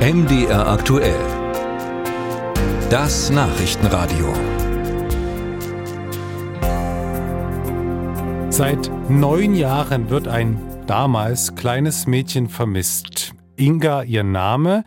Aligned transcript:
MDR 0.00 0.66
aktuell. 0.66 1.20
Das 2.88 3.28
Nachrichtenradio. 3.28 4.32
Seit 8.48 8.90
neun 9.10 9.54
Jahren 9.54 10.08
wird 10.08 10.26
ein 10.26 10.58
damals 10.86 11.54
kleines 11.54 12.06
Mädchen 12.06 12.48
vermisst. 12.48 13.34
Inga 13.56 14.04
ihr 14.04 14.24
Name, 14.24 14.84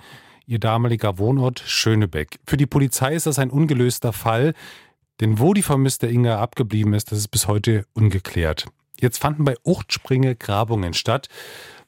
ihr 0.47 0.57
damaliger 0.57 1.19
Wohnort 1.19 1.59
Schönebeck. 1.63 2.39
Für 2.47 2.57
die 2.57 2.65
Polizei 2.65 3.13
ist 3.13 3.27
das 3.27 3.37
ein 3.37 3.51
ungelöster 3.51 4.13
Fall, 4.13 4.55
denn 5.21 5.37
wo 5.37 5.53
die 5.53 5.61
vermisste 5.61 6.07
Inga 6.07 6.39
abgeblieben 6.39 6.95
ist, 6.95 7.11
das 7.11 7.19
ist 7.19 7.27
bis 7.27 7.47
heute 7.47 7.85
ungeklärt. 7.93 8.65
Jetzt 8.99 9.19
fanden 9.19 9.45
bei 9.45 9.57
Uchtspringe 9.63 10.35
Grabungen 10.35 10.95
statt. 10.95 11.27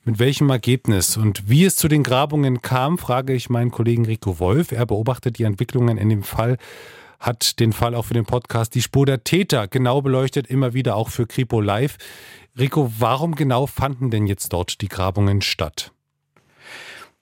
Mit 0.08 0.20
welchem 0.20 0.52
Ergebnis 0.52 1.18
und 1.18 1.50
wie 1.50 1.66
es 1.66 1.76
zu 1.78 1.88
den 1.88 2.04
Grabungen 2.04 2.62
kam, 2.62 3.00
frage 3.00 3.34
ich 3.34 3.50
meinen 3.50 3.72
Kollegen 3.72 4.06
Rico 4.06 4.38
Wolf. 4.38 4.72
Er 4.72 4.86
beobachtet 4.86 5.40
die 5.40 5.46
Entwicklungen 5.46 5.98
in 5.98 6.10
dem 6.10 6.22
Fall, 6.22 6.58
hat 7.20 7.60
den 7.60 7.74
Fall 7.74 7.96
auch 7.96 8.06
für 8.06 8.14
den 8.14 8.28
Podcast 8.28 8.76
Die 8.76 8.84
Spur 8.84 9.08
der 9.08 9.24
Täter 9.24 9.68
genau 9.68 10.04
beleuchtet, 10.04 10.46
immer 10.46 10.76
wieder 10.76 10.96
auch 10.96 11.10
für 11.10 11.26
Kripo 11.26 11.60
Live. 11.60 11.98
Rico, 12.56 12.94
warum 13.00 13.34
genau 13.34 13.66
fanden 13.66 14.12
denn 14.12 14.28
jetzt 14.28 14.54
dort 14.54 14.80
die 14.82 14.90
Grabungen 14.90 15.42
statt? 15.42 15.92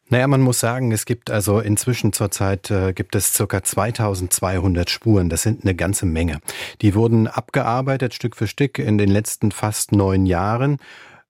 Naja, 0.09 0.27
man 0.27 0.41
muss 0.41 0.59
sagen, 0.59 0.91
es 0.91 1.05
gibt 1.05 1.31
also 1.31 1.61
inzwischen 1.61 2.11
zurzeit 2.11 2.69
äh, 2.69 2.91
gibt 2.91 3.15
es 3.15 3.33
circa 3.33 3.63
2200 3.63 4.89
Spuren. 4.89 5.29
Das 5.29 5.41
sind 5.41 5.63
eine 5.63 5.73
ganze 5.73 6.05
Menge. 6.05 6.41
Die 6.81 6.95
wurden 6.95 7.27
abgearbeitet 7.27 8.13
Stück 8.13 8.35
für 8.35 8.47
Stück 8.47 8.77
in 8.77 8.97
den 8.97 9.09
letzten 9.09 9.51
fast 9.51 9.93
neun 9.93 10.25
Jahren 10.25 10.79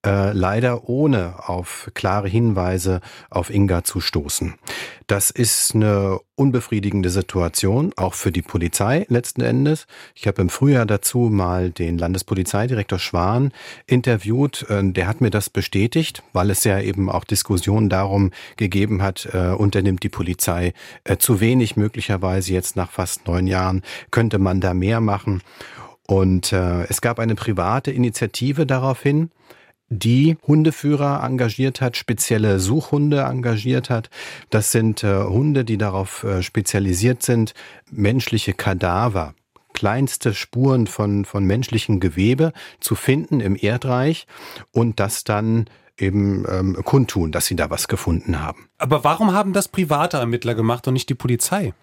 äh, 0.06 0.32
leider 0.34 0.90
ohne 0.90 1.48
auf 1.48 1.90
klare 1.94 2.28
Hinweise 2.28 3.02
auf 3.30 3.50
Inga 3.50 3.84
zu 3.84 4.02
stoßen. 4.02 4.56
Das 5.08 5.30
ist 5.30 5.76
eine 5.76 6.20
unbefriedigende 6.36 7.10
Situation, 7.10 7.94
auch 7.96 8.14
für 8.14 8.32
die 8.32 8.42
Polizei 8.42 9.06
letzten 9.10 9.42
Endes. 9.42 9.86
Ich 10.16 10.28
habe 10.28 10.42
im 10.42 10.50
Frühjahr 10.50 10.86
dazu 10.86 11.30
mal 11.32 11.70
den 11.70 11.98
Landespolizeidirektor 11.98 13.00
Schwan 13.00 13.52
interviewt. 13.86 14.66
Äh, 14.70 14.92
der 14.92 15.08
hat 15.08 15.22
mir 15.22 15.30
das 15.30 15.50
bestätigt, 15.50 16.24
weil 16.34 16.50
es 16.50 16.64
ja 16.64 16.80
eben 16.80 17.10
auch 17.10 17.24
Diskussionen 17.24 17.90
darum 17.90 18.32
gegeben 18.58 19.02
hat, 19.02 19.30
äh, 19.34 19.50
unternimmt 19.50 20.04
die 20.04 20.10
Polizei 20.10 20.74
äh, 21.04 21.18
zu 21.18 21.40
wenig 21.40 21.78
möglicherweise 21.78 22.54
jetzt 22.54 22.76
nach 22.76 22.92
fast 22.92 23.28
neun 23.28 23.48
Jahren, 23.48 23.82
könnte 24.12 24.40
man 24.40 24.60
da 24.60 24.74
mehr 24.74 25.00
machen. 25.00 25.42
Und 26.08 26.52
äh, 26.52 26.84
es 26.86 27.02
gab 27.02 27.20
eine 27.20 27.36
private 27.36 27.92
Initiative 27.92 28.66
daraufhin, 28.66 29.32
die 29.94 30.38
Hundeführer 30.46 31.24
engagiert 31.24 31.82
hat, 31.82 31.98
spezielle 31.98 32.60
Suchhunde 32.60 33.22
engagiert 33.22 33.90
hat. 33.90 34.10
Das 34.50 34.72
sind 34.72 35.04
äh, 35.04 35.24
Hunde, 35.24 35.66
die 35.66 35.78
darauf 35.78 36.24
äh, 36.24 36.42
spezialisiert 36.42 37.24
sind, 37.24 37.54
menschliche 37.92 38.54
Kadaver 38.54 39.34
kleinste 39.74 40.36
Spuren 40.36 40.86
von, 40.86 41.26
von 41.26 41.44
menschlichem 41.46 42.00
Gewebe 42.00 42.54
zu 42.80 42.94
finden 42.96 43.40
im 43.40 43.58
Erdreich 43.60 44.28
und 44.72 45.00
das 45.00 45.24
dann 45.24 45.66
eben 45.98 46.46
ähm, 46.50 46.78
kundtun, 46.84 47.32
dass 47.32 47.48
sie 47.48 47.56
da 47.56 47.70
was 47.70 47.88
gefunden 47.88 48.40
haben. 48.40 48.70
Aber 48.78 49.04
warum 49.04 49.34
haben 49.34 49.54
das 49.54 49.68
private 49.68 50.18
Ermittler 50.18 50.56
gemacht 50.56 50.88
und 50.88 50.94
nicht 50.94 51.10
die 51.10 51.16
Polizei? 51.16 51.74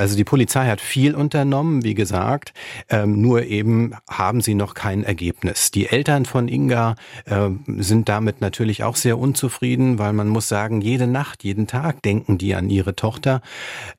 Also 0.00 0.16
die 0.16 0.24
Polizei 0.24 0.66
hat 0.66 0.80
viel 0.80 1.14
unternommen, 1.14 1.84
wie 1.84 1.92
gesagt, 1.92 2.54
ähm, 2.88 3.20
nur 3.20 3.44
eben 3.44 3.92
haben 4.08 4.40
sie 4.40 4.54
noch 4.54 4.72
kein 4.72 5.04
Ergebnis. 5.04 5.72
Die 5.72 5.88
Eltern 5.88 6.24
von 6.24 6.48
Inga 6.48 6.94
äh, 7.26 7.50
sind 7.66 8.08
damit 8.08 8.40
natürlich 8.40 8.82
auch 8.82 8.96
sehr 8.96 9.18
unzufrieden, 9.18 9.98
weil 9.98 10.14
man 10.14 10.28
muss 10.28 10.48
sagen, 10.48 10.80
jede 10.80 11.06
Nacht, 11.06 11.44
jeden 11.44 11.66
Tag 11.66 12.00
denken 12.00 12.38
die 12.38 12.54
an 12.54 12.70
ihre 12.70 12.96
Tochter 12.96 13.42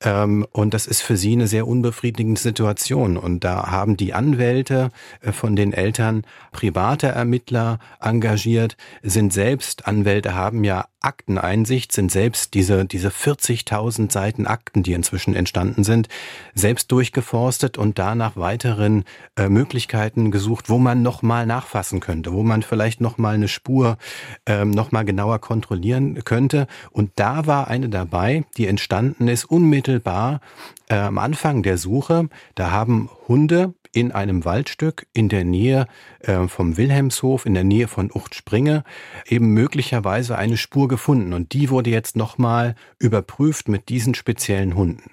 ähm, 0.03 0.47
und 0.51 0.73
das 0.73 0.87
ist 0.87 1.03
für 1.03 1.17
sie 1.17 1.33
eine 1.33 1.45
sehr 1.45 1.67
unbefriedigende 1.67 2.41
Situation. 2.41 3.15
Und 3.15 3.43
da 3.43 3.69
haben 3.69 3.95
die 3.95 4.15
Anwälte 4.15 4.89
äh, 5.21 5.31
von 5.31 5.55
den 5.55 5.71
Eltern 5.71 6.23
private 6.51 7.09
Ermittler 7.09 7.77
engagiert, 7.99 8.75
sind 9.03 9.33
selbst 9.33 9.85
Anwälte, 9.85 10.33
haben 10.33 10.63
ja 10.63 10.85
Akteneinsicht, 11.01 11.91
sind 11.91 12.11
selbst 12.11 12.53
diese 12.53 12.85
diese 12.85 13.09
40.000 13.09 14.11
Seiten 14.11 14.47
Akten, 14.47 14.83
die 14.83 14.93
inzwischen 14.93 15.35
entstanden 15.35 15.83
sind, 15.83 16.07
selbst 16.53 16.91
durchgeforstet 16.91 17.77
und 17.77 17.99
danach 17.99 18.37
weiteren 18.37 19.03
äh, 19.35 19.49
Möglichkeiten 19.49 20.31
gesucht, 20.31 20.69
wo 20.69 20.77
man 20.77 21.01
nochmal 21.01 21.45
nachfassen 21.45 21.99
könnte, 21.99 22.33
wo 22.33 22.43
man 22.43 22.61
vielleicht 22.61 23.01
nochmal 23.01 23.35
eine 23.35 23.47
Spur 23.47 23.97
ähm, 24.45 24.71
nochmal 24.71 25.05
genauer 25.05 25.39
kontrollieren 25.39 26.23
könnte. 26.23 26.67
Und 26.91 27.11
da 27.15 27.47
war 27.47 27.67
eine 27.67 27.89
dabei, 27.89 28.45
die 28.57 28.67
entstanden 28.67 29.27
ist 29.27 29.45
unmittelbar 29.45 30.41
äh, 30.89 30.95
am 30.95 31.17
Anfang 31.17 31.63
der 31.63 31.77
Suche. 31.77 32.29
Da 32.55 32.71
haben 32.71 33.09
Hunde 33.27 33.73
in 33.91 34.11
einem 34.11 34.45
Waldstück 34.45 35.07
in 35.13 35.29
der 35.29 35.43
Nähe 35.43 35.87
äh, 36.19 36.47
vom 36.47 36.77
Wilhelmshof, 36.77 37.45
in 37.45 37.53
der 37.53 37.63
Nähe 37.63 37.87
von 37.87 38.11
Uchtspringe, 38.11 38.83
eben 39.25 39.47
möglicherweise 39.47 40.37
eine 40.37 40.57
Spur 40.57 40.87
gefunden. 40.87 41.33
Und 41.33 41.53
die 41.53 41.69
wurde 41.69 41.89
jetzt 41.89 42.15
nochmal 42.15 42.75
überprüft 42.99 43.67
mit 43.67 43.89
diesen 43.89 44.15
speziellen 44.15 44.75
Hunden. 44.75 45.11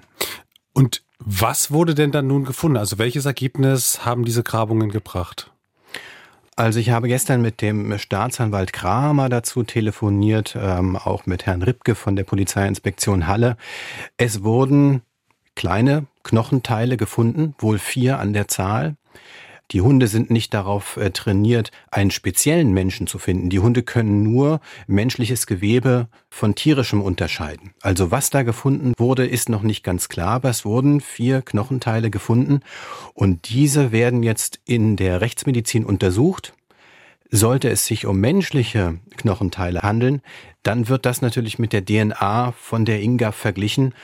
Und 0.73 1.03
was 1.19 1.71
wurde 1.73 1.95
denn 1.95 2.13
dann 2.13 2.29
nun 2.29 2.45
gefunden? 2.45 2.77
Also 2.77 2.99
welches 2.99 3.27
Ergebnis 3.27 4.05
haben 4.05 4.25
diese 4.25 4.43
Grabungen 4.45 4.91
gebracht? 4.91 5.51
Also 6.55 6.81
ich 6.81 6.91
habe 6.91 7.07
gestern 7.07 7.41
mit 7.41 7.63
dem 7.63 7.97
Staatsanwalt 7.99 8.73
Kramer 8.73 9.29
dazu 9.29 9.63
telefoniert, 9.63 10.57
ähm, 10.61 10.97
auch 10.97 11.25
mit 11.25 11.47
Herrn 11.47 11.63
Ripke 11.63 11.95
von 11.95 12.17
der 12.17 12.25
Polizeiinspektion 12.25 13.29
Halle. 13.29 13.57
Es 14.17 14.43
wurden 14.43 15.03
kleine 15.55 16.07
Knochenteile 16.29 16.99
gefunden, 16.99 17.55
wohl 17.59 17.79
vier 17.79 18.19
an 18.19 18.35
der 18.35 18.49
Zahl. 18.49 18.97
Die 19.71 19.81
Hunde 19.81 20.09
sind 20.09 20.31
nicht 20.31 20.53
darauf 20.53 20.99
äh, 20.99 21.11
trainiert, 21.11 21.71
einen 21.91 22.11
speziellen 22.11 22.73
Menschen 22.73 23.07
zu 23.07 23.19
finden. 23.19 23.49
Die 23.49 23.61
Hunde 23.61 23.83
können 23.83 24.23
nur 24.23 24.61
menschliches 24.87 25.47
Gewebe 25.47 26.09
von 26.29 26.55
tierischem 26.55 27.01
unterscheiden. 27.01 27.73
Also 27.81 28.11
was 28.11 28.29
da 28.29 28.43
gefunden 28.43 28.93
wurde, 28.99 29.27
ist 29.27 29.49
noch 29.49 29.63
nicht 29.63 29.83
ganz 29.85 30.11
klar, 30.11 30.33
aber 30.33 30.51
es 30.51 30.67
wurden 30.67 31.01
vier 31.01 31.41
Knochenteile 31.41 32.11
gefunden 32.11 32.61
und 33.15 33.49
diese 33.49 33.91
werden 33.91 34.23
jetzt 34.23 34.61
in 34.67 34.97
der 34.97 35.23
Rechtsmedizin 35.23 35.85
untersucht. 35.85 36.53
Sollte 37.31 37.69
es 37.69 37.85
sich 37.85 38.07
um 38.07 38.21
menschliche 38.21 39.01
Knochenteile 39.19 39.81
handeln, 39.83 40.23
dann 40.63 40.89
wird 40.89 41.05
das 41.05 41.21
natürlich 41.21 41.59
mit 41.59 41.75
der 41.75 41.85
DNA 41.85 42.53
von 42.53 42.87
der 42.87 43.03
Inga 43.03 43.33
verglichen 43.33 43.95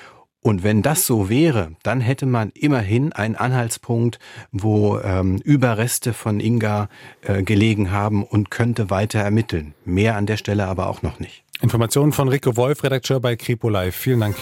und 0.45 0.63
wenn 0.63 0.83
das 0.83 1.07
so 1.07 1.31
wäre, 1.31 1.71
dann 1.83 2.03
hätte 2.03 2.27
man 2.27 2.51
immerhin 2.51 3.15
einen 3.15 3.35
Anhaltspunkt, 3.35 4.19
wo 4.53 4.99
ähm, 4.99 5.39
Überreste 5.39 6.13
von 6.13 6.39
Inga 6.39 6.91
äh, 7.23 7.43
gelegen 7.43 7.93
haben 7.93 8.23
und 8.23 8.51
könnte 8.51 8.91
weiter 8.91 9.21
ermitteln. 9.21 9.73
Mehr 9.87 10.17
an 10.17 10.27
der 10.27 10.37
Stelle 10.37 10.67
aber 10.67 10.89
auch 10.89 11.01
noch 11.01 11.19
nicht. 11.19 11.45
Informationen 11.63 12.13
von 12.13 12.29
Rico 12.29 12.59
Wolf, 12.59 12.85
Redakteur 12.85 13.21
bei 13.21 13.37
Kripo 13.37 13.71
Live. 13.71 13.97
Vielen 13.97 14.21
Dank. 14.21 14.37